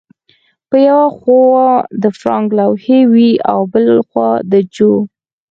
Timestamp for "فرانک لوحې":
2.19-2.99